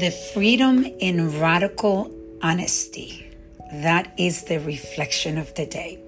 [0.00, 2.10] The freedom in radical
[2.40, 3.30] honesty.
[3.70, 5.98] That is the reflection of the day.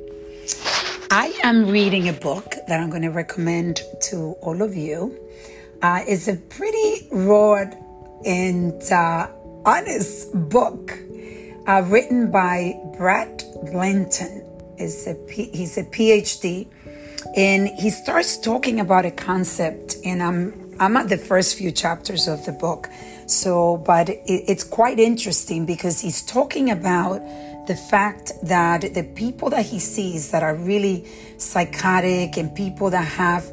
[1.11, 5.15] I am reading a book that I'm going to recommend to all of you.
[5.83, 7.65] Uh, it's a pretty raw
[8.25, 9.29] and uh,
[9.67, 10.99] honest book
[11.67, 14.49] uh, written by Brad Blanton.
[14.79, 16.67] Is a P- he's a PhD,
[17.37, 22.27] and he starts talking about a concept, and I'm I'm at the first few chapters
[22.27, 22.89] of the book.
[23.33, 27.23] So, but it, it's quite interesting because he's talking about
[27.67, 31.07] the fact that the people that he sees that are really
[31.39, 33.45] psychotic and people that have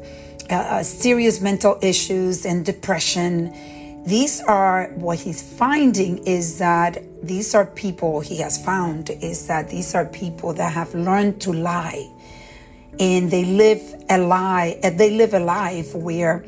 [0.50, 3.54] uh, uh serious mental issues and depression,
[4.04, 9.70] these are what he's finding is that these are people he has found is that
[9.70, 12.06] these are people that have learned to lie.
[12.98, 16.44] And they live a lie they live a life where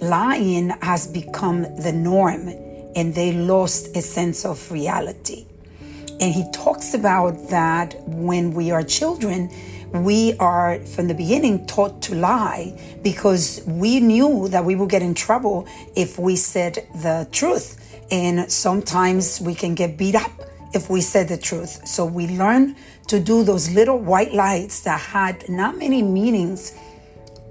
[0.00, 2.48] lying has become the norm
[2.94, 5.46] and they lost a sense of reality.
[6.20, 9.50] And he talks about that when we are children,
[9.92, 15.02] we are from the beginning taught to lie because we knew that we would get
[15.02, 17.78] in trouble if we said the truth.
[18.10, 20.30] And sometimes we can get beat up
[20.74, 21.86] if we said the truth.
[21.86, 22.76] So we learn
[23.08, 26.78] to do those little white lies that had not many meanings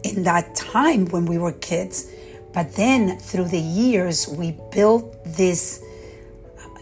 [0.04, 2.12] in that time when we were kids
[2.54, 5.84] but then through the years, we built this,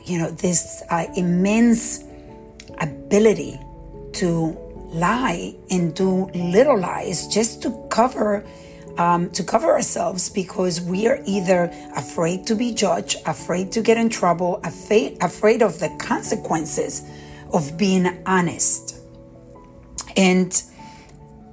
[0.05, 2.03] you know, this uh, immense
[2.79, 3.59] ability
[4.13, 4.57] to
[4.91, 8.45] lie and do little lies just to cover
[8.97, 13.97] um, to cover ourselves because we are either afraid to be judged, afraid to get
[13.97, 17.09] in trouble, afraid, afraid of the consequences
[17.53, 18.97] of being honest.
[20.17, 20.61] And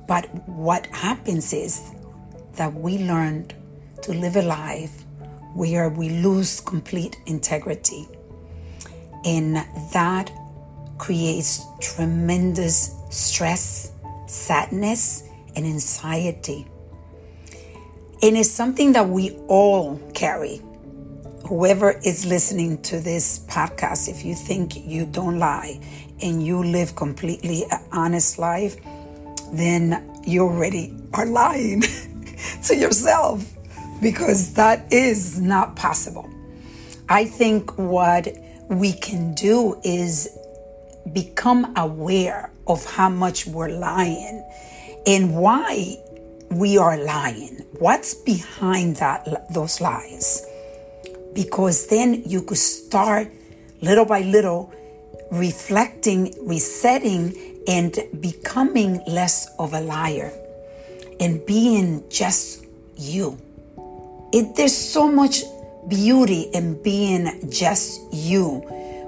[0.08, 1.80] but what happens is
[2.54, 3.54] that we learned
[4.02, 5.04] to live a life
[5.54, 8.06] where we lose complete integrity.
[9.24, 9.56] And
[9.92, 10.30] that
[10.98, 13.92] creates tremendous stress,
[14.26, 16.66] sadness, and anxiety.
[18.22, 20.60] And it's something that we all carry.
[21.48, 25.80] Whoever is listening to this podcast, if you think you don't lie
[26.20, 28.76] and you live completely an honest life,
[29.52, 31.82] then you already are lying
[32.64, 33.55] to yourself
[34.00, 36.28] because that is not possible.
[37.08, 38.28] I think what
[38.68, 40.28] we can do is
[41.12, 44.44] become aware of how much we're lying
[45.06, 45.96] and why
[46.50, 47.64] we are lying.
[47.78, 50.44] What's behind that those lies?
[51.32, 53.30] Because then you could start
[53.82, 54.72] little by little
[55.30, 60.32] reflecting, resetting and becoming less of a liar
[61.20, 62.64] and being just
[62.96, 63.38] you
[64.36, 65.44] it, there's so much
[65.88, 68.62] beauty in being just you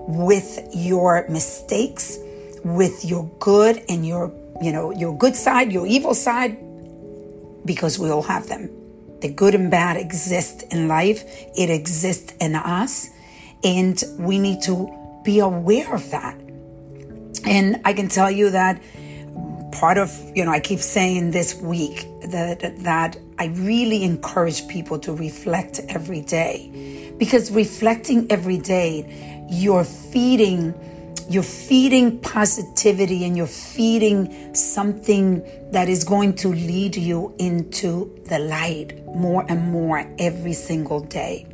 [0.08, 2.18] with your mistakes,
[2.64, 6.56] with your good and your, you know, your good side, your evil side,
[7.66, 8.70] because we all have them.
[9.20, 11.24] The good and bad exist in life.
[11.54, 13.10] It exists in us.
[13.62, 14.88] And we need to
[15.24, 16.40] be aware of that.
[17.44, 18.80] And I can tell you that
[19.72, 24.98] part of, you know, I keep saying this week that, that I really encourage people
[25.00, 30.74] to reflect every day because reflecting every day, you're feeding,
[31.28, 35.42] you're feeding positivity and you're feeding something
[35.72, 41.46] that is going to lead you into the light more and more every single day.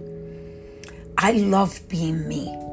[1.18, 2.63] I love being me.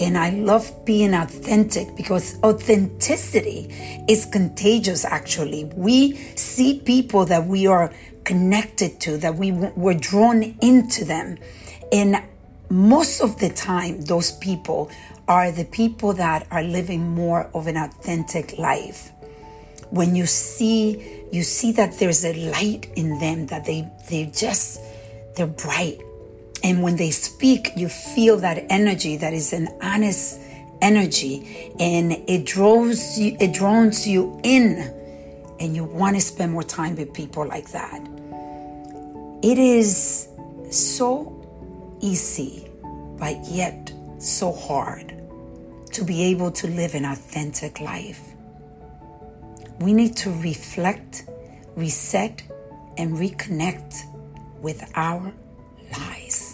[0.00, 3.68] And I love being authentic because authenticity
[4.08, 5.64] is contagious, actually.
[5.76, 7.92] We see people that we are
[8.24, 11.38] connected to, that we were drawn into them.
[11.92, 12.22] And
[12.68, 14.90] most of the time, those people
[15.28, 19.12] are the people that are living more of an authentic life.
[19.90, 24.80] When you see, you see that there's a light in them, that they, they just,
[25.36, 26.00] they're bright
[26.64, 30.40] and when they speak, you feel that energy that is an honest
[30.80, 34.92] energy and it draws you, it draws you in
[35.60, 38.00] and you want to spend more time with people like that.
[39.42, 40.28] It is
[40.70, 41.30] so
[42.00, 42.66] easy,
[43.18, 45.14] but yet so hard
[45.92, 48.22] to be able to live an authentic life.
[49.80, 51.26] We need to reflect,
[51.76, 52.42] reset,
[52.96, 54.02] and reconnect
[54.62, 55.30] with our
[55.92, 56.53] lies.